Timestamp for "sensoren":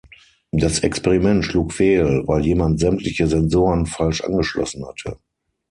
3.27-3.85